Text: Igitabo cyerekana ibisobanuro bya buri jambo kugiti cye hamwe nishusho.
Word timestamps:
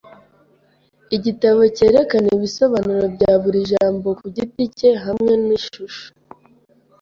Igitabo 1.15 1.59
cyerekana 1.75 2.27
ibisobanuro 2.37 3.03
bya 3.15 3.33
buri 3.43 3.59
jambo 3.71 4.07
kugiti 4.21 4.61
cye 4.77 4.91
hamwe 5.05 5.33
nishusho. 5.45 6.05